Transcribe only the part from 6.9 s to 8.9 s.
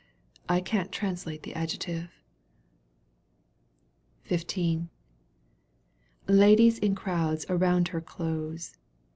crowds around her close.